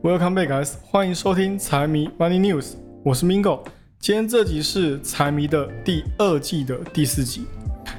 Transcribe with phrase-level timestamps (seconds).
[0.00, 0.74] Welcome back, guys！
[0.84, 2.74] 欢迎收听财迷 Money News，
[3.04, 3.64] 我是 Mingo。
[3.98, 7.42] 今天这集是财迷的第二季的第四集。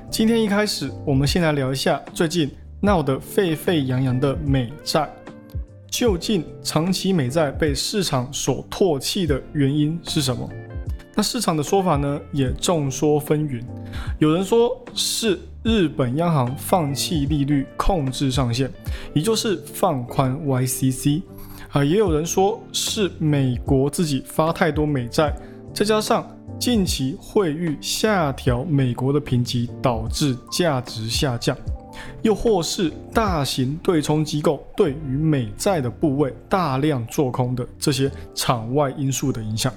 [0.09, 2.49] 今天一开始，我们先来聊一下最近
[2.79, 5.09] 闹得沸沸扬扬的美债。
[5.91, 10.49] 究竟长期美债被市场所唾弃的原因是什么？
[11.15, 13.61] 那市场的说法呢，也众说纷纭。
[14.19, 18.71] 有人说是日本央行放弃利率控制上限，
[19.13, 21.23] 也就是放宽 YCC。
[21.71, 25.31] 啊，也有人说是美国自己发太多美债，
[25.71, 26.27] 再加上
[26.57, 31.55] 近期汇率下调美国的评级，导致价值下降，
[32.23, 39.71] 又或是大型对冲机构对于美债的部位大量做空的这些场外因素的影响。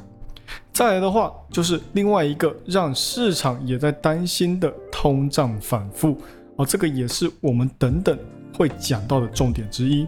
[0.72, 6.16] 再来的话，就是另外一个让市场也在担心的通胀反复，
[6.56, 8.18] 哦，这个也是我们等等
[8.56, 10.06] 会讲到的重点之一。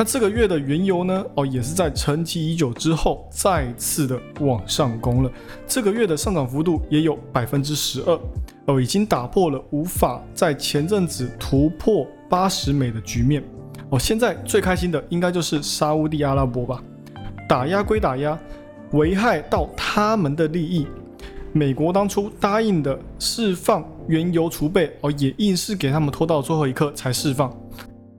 [0.00, 1.26] 那这个月的原油呢？
[1.34, 5.32] 哦，也是在沉寂已久之后再次的往上攻了。
[5.66, 8.16] 这个月的上涨幅度也有百分之十二，
[8.66, 13.42] 哦，已经打破了无法在前阵子突破八十美的局面。
[13.90, 16.80] 哦，现在最开心的应该就是沙地阿拉伯吧？
[17.48, 18.38] 打压归打压，
[18.92, 20.86] 危害到他们的利益。
[21.52, 27.52] 美国当初答应的释放原油储备，哦，也硬是给他们拖到最后一刻才释放。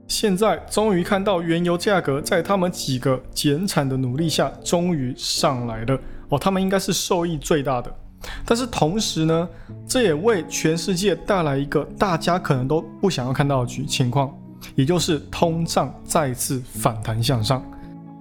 [0.10, 5.98] 现在终于看到原油价格在他们几个减产的努力下，终于上来了
[6.30, 7.96] 哦，他们应该是受益最大的。
[8.44, 9.48] 但是同时呢，
[9.88, 14.36] 这也为全世界带来一个大家可能都不想要看到的局情况，
[14.74, 17.64] 也就是通胀再次反弹向上。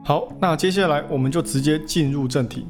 [0.04, 2.66] 好，那接下来我们就直接进入正题，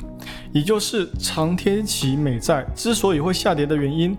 [0.52, 4.16] 也就是长天期美债之所以会下跌的原因。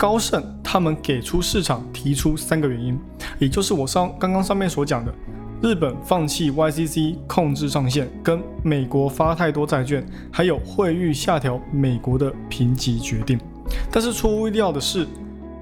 [0.00, 2.98] 高盛他们给出市场提出三个原因，
[3.38, 5.12] 也就是我上刚刚上面所讲的，
[5.60, 10.02] 日本放弃 YCC 控制上限，跟美国发太多债券，
[10.32, 13.38] 还有汇率下调美国的评级决定。
[13.92, 15.06] 但是出乎意料的是，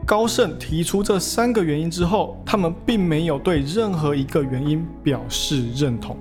[0.06, 6.16] 高盛提出这三个原因之后，他们并没有对任何一个原因表示认同。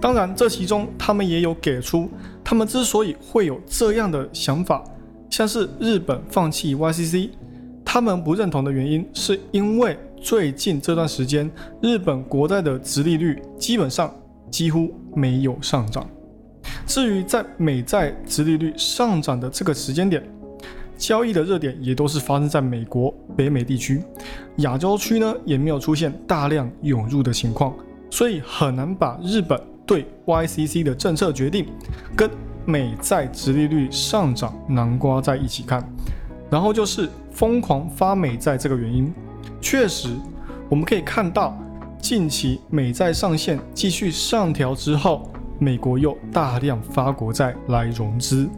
[0.00, 2.08] 当然，这其中他们也有给出，
[2.44, 4.84] 他们之所以会有这样的想法。
[5.28, 7.30] 像是日本放弃 YCC，
[7.92, 11.50] 他们不认同的原因，是因为最近这段时间
[11.82, 14.10] 日本国债的殖利率基本上
[14.50, 16.08] 几乎没有上涨。
[16.86, 20.26] 至于在美债殖利率上涨的这个时间点，
[20.96, 24.02] 交易的热点也都是发生在美国、北美地区，
[24.56, 27.76] 亚洲区呢也没有出现大量涌入的情况，
[28.08, 31.66] 所以很难把日本对 YCC 的政策决定
[32.16, 32.30] 跟。
[32.64, 35.84] 美债殖利率上涨，南瓜在一起看，
[36.48, 39.12] 然后就是疯狂发美债这个原因。
[39.60, 40.16] 确实，
[40.68, 41.56] 我们可以看到
[42.00, 48.48] 近期美债上限继续上调之后，美国又大量发国债来融资，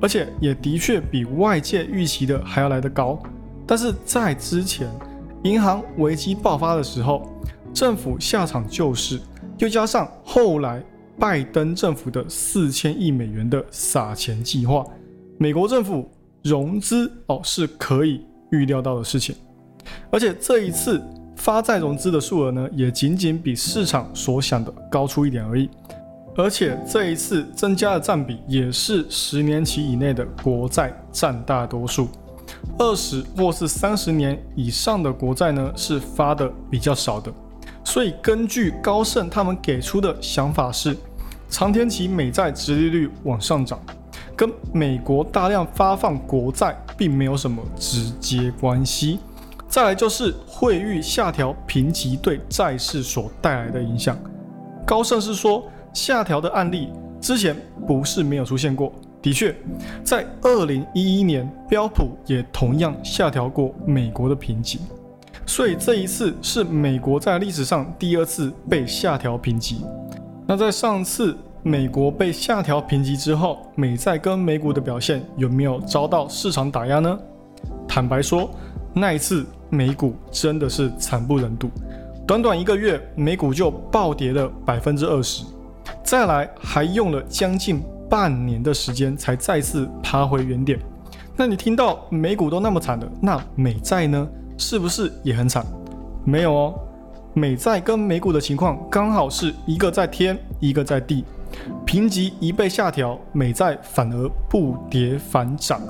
[0.00, 3.18] 而且也的确比外界预期的还要来得高。
[3.66, 4.88] 但是在之前
[5.44, 7.30] 银行危机爆发的时候，
[7.72, 9.20] 政府下场救市，
[9.58, 10.82] 又加上后来。
[11.18, 14.84] 拜登政府的四千亿美元的撒钱计划，
[15.38, 16.06] 美国政府
[16.48, 19.34] 融资哦是可以预料到的事情，
[20.10, 21.02] 而且这一次
[21.34, 25.68] 发债融资的数额呢，也仅仅比市场所想的高出一点而已，
[26.36, 32.08] 而且这一次增加的占比也是十年期以内的国债占大多数，
[32.78, 37.32] 二十或是三十年以上的国债呢是发的比较少的。
[37.84, 40.96] 所以，根据高盛他们给出的想法是，
[41.48, 43.80] 长天期美债殖利率往上涨，
[44.36, 49.18] 跟美国大量发放国债并没有什么直接关系。
[49.68, 54.16] 再来就是汇率下调评级对债市所带来的影响。
[54.86, 59.54] 高盛是说，下调的案例之前不是没有出现过，的确，
[60.04, 64.78] 在二零一一年标普也同样下调过美国的评级。
[65.44, 69.84] 所以这一次是美国在历史上第二次被下调评级。
[70.46, 71.36] 那在上次
[71.66, 77.18] 美国被下调评级之后，美债跟美股的表现有没有遭到市场打压呢？
[77.88, 78.48] 坦白说，
[78.94, 81.68] 那一次美股真的是惨不忍睹，
[82.24, 85.44] 短短一个月美股就暴跌了百分之二十，
[86.04, 90.78] 再来还用了将近半年的时间才再次爬回原点。
[91.36, 94.28] 那你听到美股都那么惨了，那美债呢？
[94.56, 95.66] 是不是也很惨？
[96.24, 96.74] 没有哦，
[97.34, 101.24] 美债跟美股的情况刚好是一个在天，一个在地。
[101.84, 105.80] 评级一被下调，美债反而不跌反涨。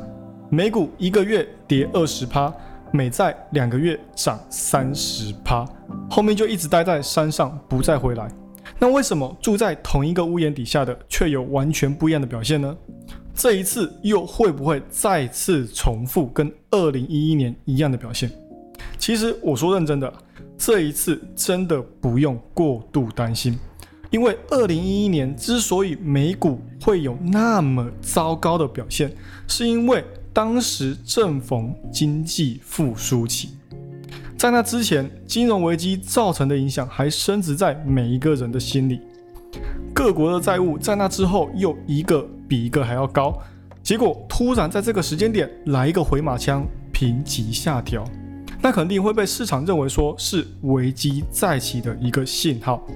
[0.48, 2.52] 美股一个月跌二十趴，
[2.92, 5.64] 美债两个月涨三十趴，
[6.08, 8.30] 后面就一直待在山上不再回来。
[8.78, 12.76] 那为什么住在同一个屋檐底下的却有完全不一样的表现呢？
[13.34, 18.30] 这一次又会不会再次重复跟二零一一年一样的表现？
[18.98, 20.12] 其实我说认真的，
[20.56, 23.58] 这一次真的不用过度担心，
[24.10, 29.12] 因为二零一一年之所以美股会有那么糟糕的表现，
[29.48, 33.50] 是因为当时正逢经济复苏期。
[34.38, 39.00] 在那之前，金融危机造成的影响还深植在每一个人的心里。
[39.94, 43.36] 各国的债务在那之后又一个比一个还要高，
[43.82, 48.04] 结果突然在这个时间点来一个回马枪，评级下调，
[48.60, 52.86] 那肯定会被市场认为说是危机再起的一个信号。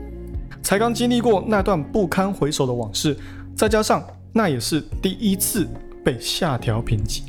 [0.62, 3.16] 才刚经历过那段不堪回首的往事，
[3.56, 4.02] 再加上
[4.32, 5.66] 那也是第一次
[6.04, 7.24] 被下调评级。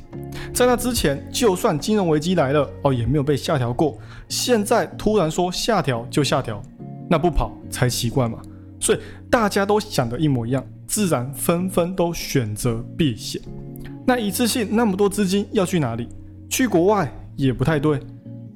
[0.54, 3.98] 在那之前，就算金融危机来了哦，也没有被下调过。
[4.28, 6.62] 现在突然说下调就下调，
[7.10, 8.40] 那不跑才奇怪嘛。
[8.80, 9.00] 所以
[9.30, 13.42] 大家都想的一模一样，自然纷纷都选择避险。
[14.06, 16.10] 那一次性那么多资金要去哪里？
[16.50, 18.00] 去国外也不太对。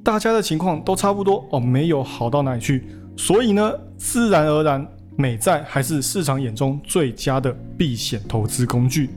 [0.04, 2.84] 大家的情况都差不多哦，没有好到哪里去。
[3.16, 4.86] 所以呢，自然而然，
[5.16, 9.10] 美债还是市场眼中最佳的避险投资工具。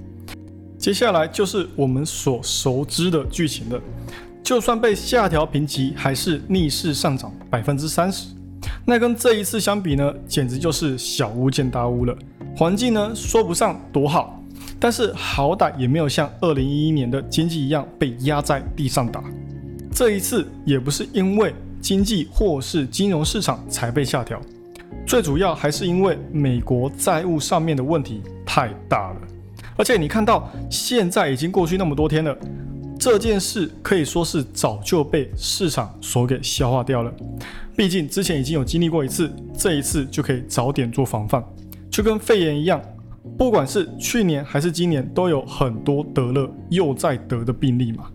[0.78, 3.80] 接下来就是我们所熟知的剧情了。
[4.42, 8.30] 就算被下调评级，还是逆势上涨百分之三十。
[8.86, 12.18] 那跟这一次相比呢，简直就是小巫见大巫了。
[12.56, 14.42] 环境呢说不上多好，
[14.80, 19.22] 但是好歹也没有像二零一一年的经济一样被压在地上打。
[19.92, 24.40] 这一次也不是因为经济或是金融市场才被下调，
[25.06, 29.22] 最主要还是因为美国债务上面的问题太大了。
[29.76, 32.38] 而且你看到现在已经过去那么多天了，
[33.00, 37.14] 这件事可以说是早就被市场所给消化掉了。
[37.78, 41.42] 毕竟之前已经有经历过一次，这一次就可以早点做防范，
[41.90, 42.82] 就跟肺炎一样，
[43.38, 48.12] 不管是去年还是今年，都有很多得了又再得的病例嘛。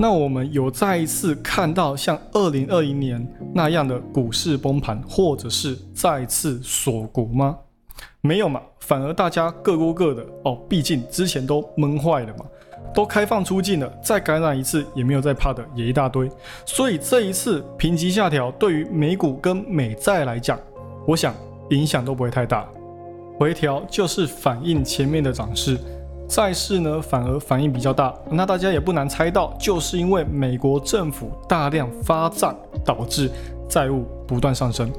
[0.00, 7.58] 那我们有再一次看到像二零二零年那样的股市崩盘，或者是再次锁国吗？
[8.20, 12.44] 没有嘛，反而大家各过各的哦，毕竟之前都闷坏了嘛，
[12.94, 16.30] 都开放出境了，再感染一次也没有再怕的，也一大堆。
[16.64, 20.56] 所以这一次评级下调，对于美股跟美债来讲，
[21.08, 21.34] 我想
[21.70, 22.68] 影响都不会太大。
[23.36, 25.76] 回调就是反映前面的涨势，
[26.28, 28.14] 债市呢反而反应比较大。
[28.30, 32.54] 那大家也不难猜到，就是因为美国政府大量发债，
[32.84, 33.30] 导致
[33.68, 34.92] 债务不断上升。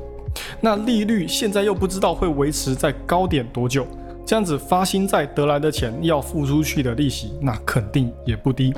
[0.60, 3.86] 那利率现在又不知道会维持在高点多久，
[4.26, 8.74] 这样子发新债得来的钱要付出去的利息，那肯定也不低。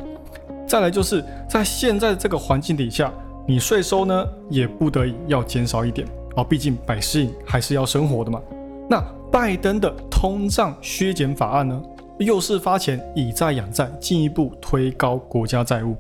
[0.68, 3.12] 再来就是在现在这个环境底下，
[3.46, 8.42] 你税收呢也不得已要减少一点哦，毕竟百姓还是要生活的嘛。
[8.90, 11.82] 那拜登的通胀削减法案呢，
[12.22, 15.96] 又是发钱以债养债，进一步推高国家债务。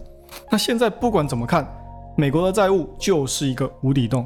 [0.49, 1.67] 那现在不管怎么看，
[2.15, 4.25] 美国的债务就是一个无底洞。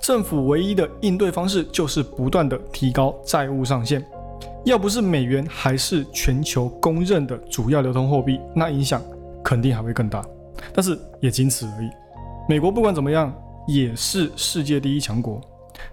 [0.00, 4.04] 政府唯一的应对方式就是不断的提高债务上限，
[4.64, 9.02] 要不是美元还是全球公认的主要流通货币，那影响
[9.44, 10.24] 肯定还会更大。
[10.72, 11.90] 但是也仅此而已。
[12.48, 13.34] 美国不管怎么样
[13.66, 15.40] 也是世界第一强国，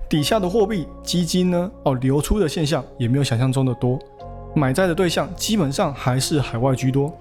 [0.08, 4.00] 底下的货币基金呢，哦流出的现象也没有想象中的多，
[4.56, 7.12] 买债的对象基本上还是海外居多。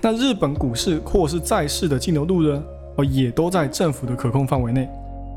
[0.00, 2.62] 那日本股市或是债市的净流入呢，
[2.96, 4.88] 哦也都在政府的可控范围内。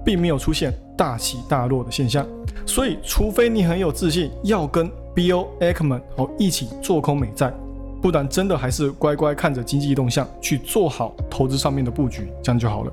[0.03, 2.25] 并没有出现大起大落的现象，
[2.65, 7.53] 所以除非你很有自信要跟 Bill Ackman 哦一起做空美债，
[8.01, 12.91] 不然真的还是乖乖看着经济动向去做好投资上面的布局，这样就好了。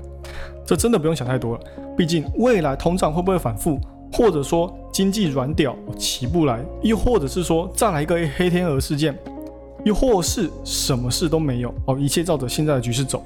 [0.63, 1.61] 这真的不用想太多了，
[1.97, 3.79] 毕竟未来通胀会不会反复，
[4.11, 9.17] 或者说经济软屌起不来，又或者是说再来一个黑天鹅事件，
[9.85, 13.23] 又或是什么事都没有哦，一切照着现在的局势走，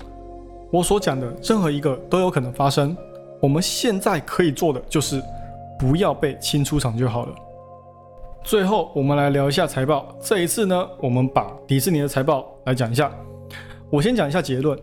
[0.71, 2.95] 我所讲的任何一个都有可能发生。
[3.39, 5.21] 我们现在可以做的就是
[5.77, 7.35] 不要被清出场就好了。
[8.43, 10.15] 最后，我们来聊一下财报。
[10.21, 13.11] 这一次呢，我们把迪士尼的财报来讲一下。
[13.89, 14.77] 我先讲一下结论，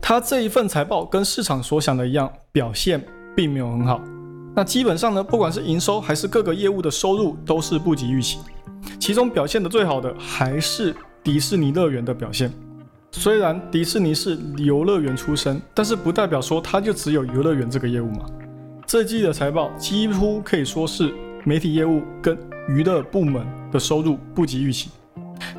[0.00, 3.02] 它这一份财报跟市场所想的一样，表现
[3.36, 4.00] 并没有很好。
[4.58, 8.40] 那基本上呢，不管是营收还是各个业务的收入，都是不及预期。
[8.98, 12.52] 其中表现的最好的还是迪士尼乐园的表现。
[13.12, 18.26] 虽然迪士尼是游乐园出身，但是不代表说它就只有游乐园这个业务嘛。
[18.84, 22.36] 这季的财报几乎可以说是媒体业务跟
[22.68, 24.90] 娱乐部门的收入不及预期，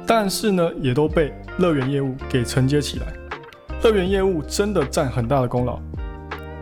[0.05, 3.13] 但是呢，也都被乐园业务给承接起来。
[3.81, 5.79] 乐园业务真的占很大的功劳。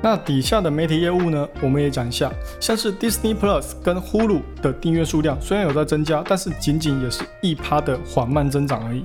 [0.01, 9.03] 那底下的媒体业务呢，我们也讲一下，像是 Disney Plus 跟 Hulu 的订阅数量虽然有在增加，但是仅仅也是一趴的缓慢增长而已。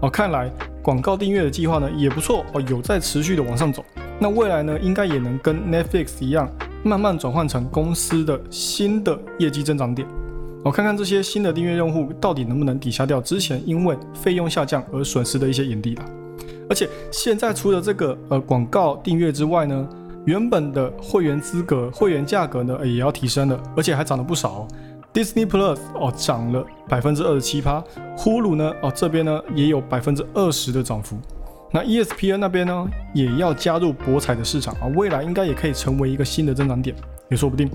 [0.00, 0.48] 哦，看来
[0.80, 3.84] 广告订阅的计划呢也不错哦，有在持续的往上走。
[4.20, 6.48] 那未来呢，应该也能跟 Netflix 一样，
[6.84, 10.06] 慢慢转换成公司的新的业绩增长点。
[10.64, 16.04] 我看看这些新的订阅用户到底能不能抵消掉之前因为费用下降而损失的一些盈利了。
[16.68, 19.88] 而且现在除了这个呃广告订阅之外呢，
[20.28, 24.68] 原本的会员资格、会员价格呢也要提升了，而且还涨了不少。
[25.14, 27.82] Disney Plus 哦涨了百分之二十七趴
[28.18, 31.16] ，Hulu 呢哦这边呢也有百分之二十的涨幅。
[31.72, 36.94] 那 ESPN 那边呢也要加入博彩的市场啊，未来应该也可以成为一个新的增长点，
[37.30, 37.70] 也说不定。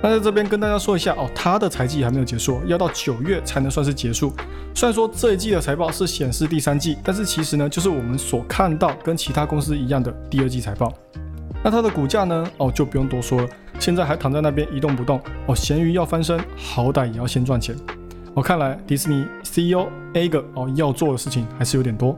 [0.00, 4.32] 那在这边跟大家说一下哦，它的财季还没有结束，要到九月才能算是结束。
[4.76, 10.92] 虽然说这一季的财报是显示第三季，但是其实呢，就是我们所看到跟其他公司一样的第二季财报。
[11.64, 13.48] 那它的股价呢，哦就不用多说了，
[13.78, 15.20] 现在还躺在那边一动不动。
[15.46, 17.74] 哦，咸鱼要翻身，好歹也要先赚钱。
[18.34, 22.14] 我看来迪士尼 CEO Ager 哦要做的事情还是有点多。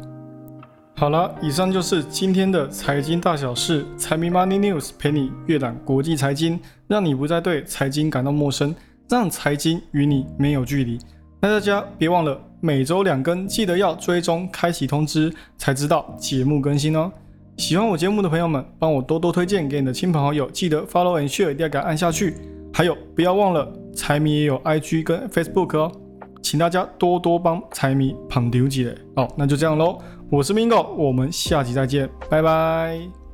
[0.96, 8.74] 好了，以上就是今天的财经大小事，财迷 Money News 陪你阅览国际财经，让你不再对财经感到陌生，
[9.08, 10.98] 让财经与你没有距离。
[11.40, 17.12] 那大家别忘了每周两更，记得要追踪、开启通知，才知道节目更新哦。
[17.58, 22.34] 喜欢我节目的朋友们，帮我多多推荐给你的亲朋好友，记得 Follow and Share，一定要给按下去。
[22.72, 25.92] 还有，不要忘了财迷也有 IG 跟 Facebook 哦，
[26.40, 29.28] 请大家多多帮财迷捧丢姐哦。
[29.36, 29.98] 那就这样喽。
[30.30, 33.27] 我是 Mingo，我们下期再见，拜拜。